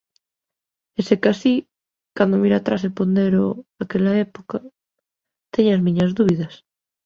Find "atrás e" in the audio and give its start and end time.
2.57-2.95